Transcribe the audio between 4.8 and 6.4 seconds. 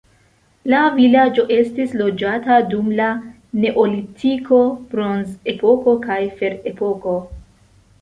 bronzepoko kaj